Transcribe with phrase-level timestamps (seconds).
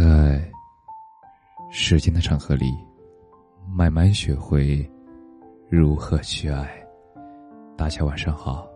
[0.00, 0.42] 在
[1.70, 2.74] 时间的长河里，
[3.68, 4.90] 慢慢学会
[5.68, 6.66] 如何去爱。
[7.76, 8.66] 大家晚上好，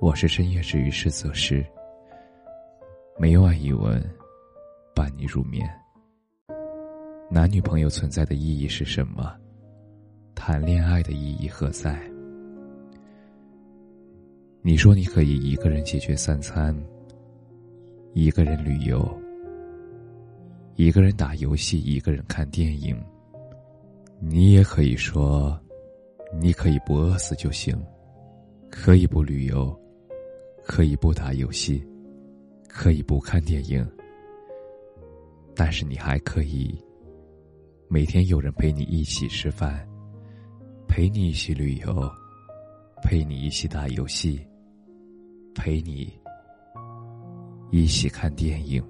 [0.00, 1.64] 我是深夜治愈师泽师。
[3.20, 4.02] 每晚一文，
[4.96, 5.64] 伴你入眠。
[7.30, 9.32] 男女朋友存在的意义是什么？
[10.34, 12.02] 谈恋爱的意义何在？
[14.60, 16.76] 你说你可以一个人解决三餐，
[18.12, 19.21] 一个人旅游。
[20.82, 23.00] 一个人打游戏，一个人看电影。
[24.18, 25.56] 你也可以说，
[26.40, 27.80] 你可以不饿死就行，
[28.68, 29.80] 可以不旅游，
[30.64, 31.86] 可以不打游戏，
[32.68, 33.88] 可以不看电影。
[35.54, 36.76] 但是你还可以，
[37.86, 39.88] 每天有人陪你一起吃饭，
[40.88, 42.10] 陪你一起旅游，
[43.04, 44.44] 陪你一起打游戏，
[45.54, 46.12] 陪你
[47.70, 48.82] 一起看电影。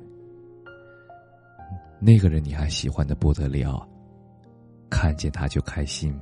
[2.04, 3.88] 那个人你还喜欢的不得了，
[4.90, 6.12] 看见他就开心，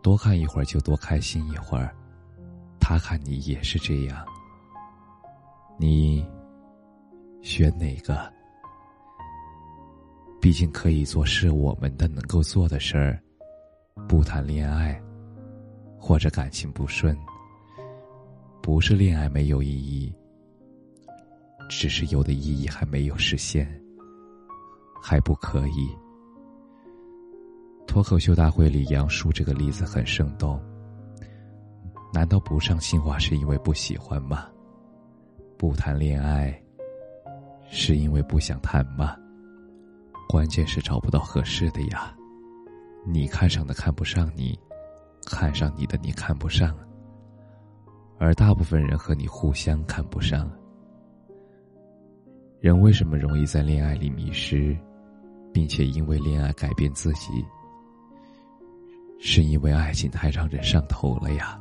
[0.00, 1.92] 多看一会儿就多开心一会儿，
[2.78, 4.24] 他看你也是这样，
[5.76, 6.24] 你
[7.42, 8.32] 选哪个？
[10.40, 13.20] 毕竟可以做是我们的能够做的事儿，
[14.08, 15.02] 不谈恋爱，
[15.98, 17.18] 或者感情不顺，
[18.62, 20.14] 不是恋爱没有意义，
[21.68, 23.81] 只是有的意义还没有实现。
[25.02, 25.90] 还不可以。
[27.88, 30.62] 脱口秀大会里，杨叔这个例子很生动。
[32.14, 34.46] 难道不上清华是因为不喜欢吗？
[35.58, 36.56] 不谈恋爱，
[37.68, 39.16] 是因为不想谈吗？
[40.28, 42.14] 关键是找不到合适的呀。
[43.04, 44.56] 你看上的看不上你，
[45.26, 46.74] 看上你的你看不上，
[48.18, 50.48] 而大部分人和你互相看不上。
[52.60, 54.76] 人为什么容易在恋爱里迷失？
[55.52, 57.44] 并且因为恋爱改变自己，
[59.20, 61.60] 是因为爱情太让人上头了呀，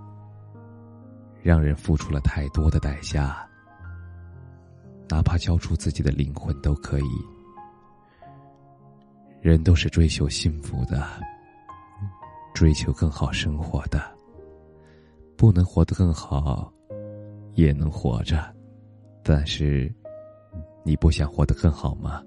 [1.42, 3.48] 让人付出了太多的代价，
[5.10, 7.10] 哪怕交出自己的灵魂都可以。
[9.42, 11.06] 人都是追求幸福的，
[12.54, 14.00] 追求更好生活的，
[15.36, 16.72] 不能活得更好，
[17.56, 18.56] 也能活着，
[19.24, 19.92] 但是，
[20.84, 22.24] 你不想活得更好吗？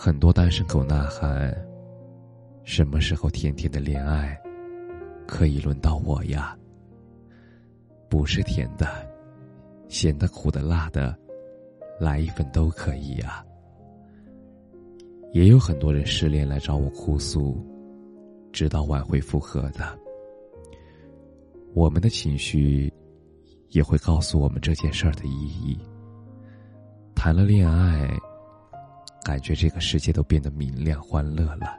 [0.00, 1.52] 很多单身狗呐喊
[2.62, 4.40] ：“什么时候甜甜的恋爱，
[5.26, 6.56] 可以轮到我呀？”
[8.08, 8.86] 不是甜的，
[9.88, 11.18] 咸的、苦的、辣的，
[11.98, 13.44] 来一份都可以呀。
[15.32, 17.60] 也有很多人失恋来找我哭诉，
[18.52, 19.98] 直到挽回复合的。
[21.74, 22.90] 我们的情绪，
[23.70, 25.76] 也会告诉我们这件事儿的意义。
[27.16, 28.16] 谈了恋爱。
[29.28, 31.76] 感觉这个世界都变得明亮欢乐了。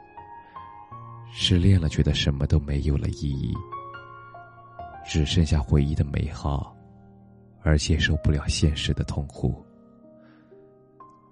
[1.32, 3.52] 失恋了，觉得什么都没有了意义，
[5.04, 6.72] 只剩下回忆的美好，
[7.62, 9.66] 而接受不了现实的痛苦。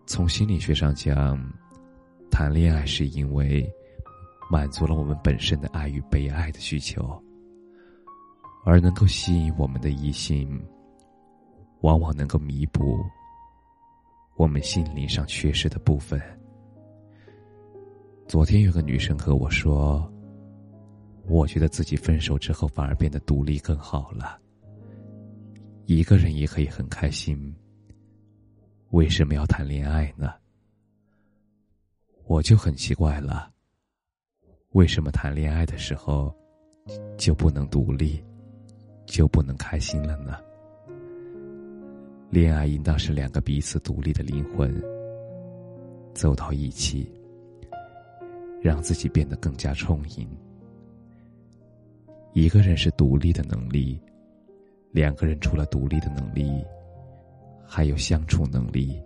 [0.09, 1.41] 从心理学上讲，
[2.33, 3.65] 谈恋爱是因为
[4.51, 7.17] 满足了我们本身的爱与被爱的需求，
[8.65, 10.61] 而能够吸引我们的异性，
[11.83, 12.99] 往往能够弥补。
[14.38, 16.22] 我们心灵上缺失的部分。
[18.28, 20.09] 昨天有个女生和我说
[21.26, 24.38] ：“我觉得自己分手之后反而变得独立更好了，
[25.87, 27.53] 一个人也可以很开心。
[28.91, 30.32] 为什么要谈恋爱呢？”
[32.25, 33.50] 我就很奇怪了，
[34.71, 36.32] 为什么谈恋爱的时候
[37.16, 38.22] 就不能独立，
[39.04, 40.38] 就不能开心了呢？
[42.31, 44.71] 恋爱应当是两个彼此独立的灵魂
[46.12, 47.11] 走到一起，
[48.61, 50.28] 让自己变得更加充盈。
[52.34, 53.99] 一个人是独立的能力，
[54.93, 56.62] 两个人除了独立的能力，
[57.66, 59.03] 还有相处能力、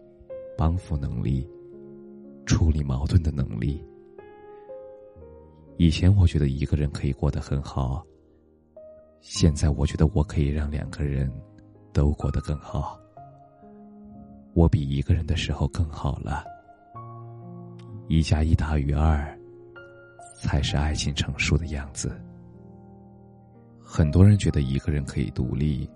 [0.59, 1.49] 帮扶能力、
[2.45, 3.80] 处理矛盾的能力。
[5.77, 8.04] 以前我觉得一个人可以过得很好，
[9.21, 11.33] 现在我觉得我可以让两个人
[11.92, 12.98] 都过得更好。
[14.54, 16.45] 我比一个人的时候更好了。
[18.09, 19.39] 一加一大于二，
[20.37, 22.21] 才是爱情成熟的样子。
[23.83, 25.89] 很多人觉得一个人可以独立，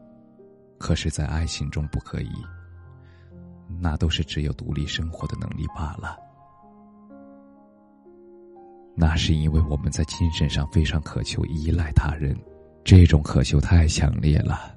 [0.79, 2.31] 可是，在爱情中不可以。
[3.81, 6.17] 那都是只有独立生活的能力罢了。
[8.95, 12.35] 那是因为我们在精神上非常渴求依赖他人，
[12.85, 14.75] 这种渴求太强烈了。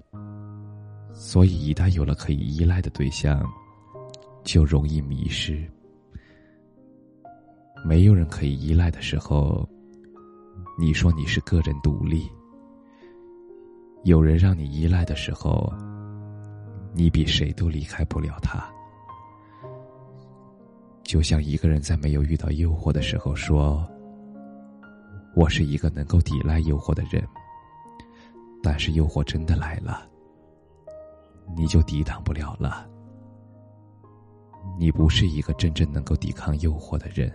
[1.13, 3.47] 所以，一旦有了可以依赖的对象，
[4.51, 5.63] 就容易迷失。
[7.85, 9.63] 没有人可以依赖的时候，
[10.75, 12.27] 你说你是个人独立；
[14.05, 15.71] 有人让你依赖的时候，
[16.95, 18.67] 你比谁都离开不了他。
[21.03, 23.87] 就像一个人在没有遇到诱惑的时候说
[25.35, 27.23] ：“我是一个能够抵赖诱惑的人。”
[28.63, 30.09] 但是诱惑真的来了，
[31.55, 32.89] 你就抵挡不了了。
[34.77, 37.31] 你不是一个真正能够抵抗诱惑的人。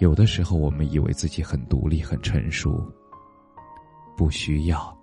[0.00, 2.84] 有的时候，我们以为自己很独立、很成熟，
[4.16, 4.96] 不需要。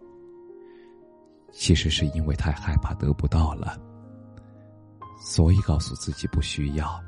[1.52, 3.80] 其实是因为太害怕得不到了，
[5.20, 7.00] 所以告诉自己不需要。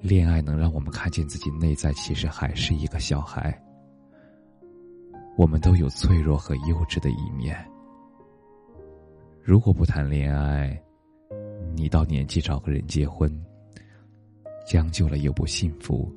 [0.00, 3.58] 恋爱能让我们看见自己内在其实还是一个小孩。
[5.36, 7.56] 我们都有脆弱和幼稚的一面。
[9.42, 10.78] 如果不谈恋爱，
[11.74, 13.30] 你到年纪找个人结婚，
[14.66, 16.12] 将就了又不幸福，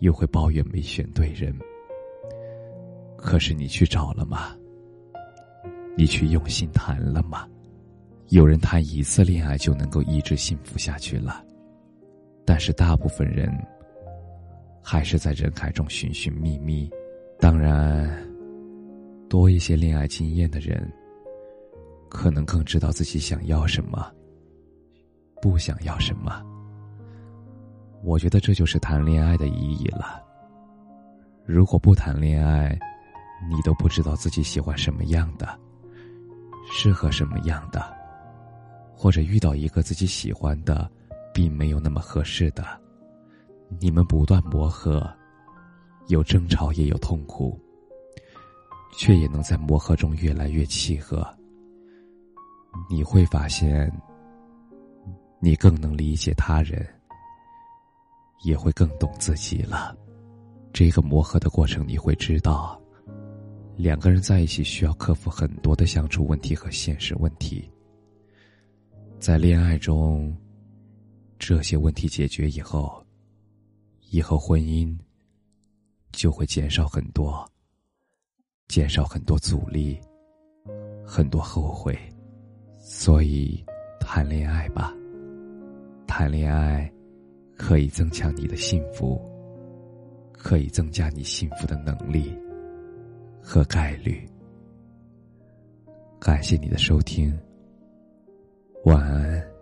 [0.00, 1.54] 又会抱怨没选对人。
[3.16, 4.56] 可是你去找了吗？
[5.96, 7.48] 你去用心谈了吗？
[8.28, 11.42] 有人谈一次恋爱就能够一直幸福下去了，
[12.44, 13.50] 但是大部分人
[14.82, 16.90] 还是在人海中寻寻觅觅。
[17.40, 18.08] 当然，
[19.28, 20.92] 多一些恋爱经验的人，
[22.08, 24.12] 可能更知道自己想要什么，
[25.40, 26.42] 不想要什么。
[28.02, 30.22] 我觉得这就是谈恋爱的意义了。
[31.44, 32.78] 如果不谈恋爱，
[33.48, 35.58] 你都不知道自己喜欢什么样的，
[36.70, 37.82] 适合什么样的，
[38.94, 40.90] 或者遇到一个自己喜欢的，
[41.32, 42.64] 并没有那么合适的，
[43.80, 45.08] 你们不断磨合。
[46.08, 47.60] 有争吵，也有痛苦，
[48.96, 51.26] 却也能在磨合中越来越契合。
[52.88, 53.92] 你会发现，
[55.40, 56.86] 你更能理解他人，
[58.44, 59.96] 也会更懂自己了。
[60.72, 62.80] 这个磨合的过程，你会知道，
[63.76, 67.70] 两个人在一起需要克服很多的相处问题和现实问题。
[69.18, 70.36] 在恋爱中，
[71.38, 73.04] 这些问题解决以后，
[74.10, 74.96] 以后婚姻。
[76.10, 77.48] 就会减少很多，
[78.66, 80.00] 减少很多阻力，
[81.06, 81.96] 很多后悔，
[82.80, 83.62] 所以
[84.00, 84.92] 谈恋爱吧。
[86.08, 86.90] 谈恋爱
[87.54, 89.20] 可以增强你的幸福，
[90.32, 92.36] 可以增加你幸福的能力
[93.40, 94.26] 和概率。
[96.18, 97.38] 感谢你的收听，
[98.84, 99.57] 晚安。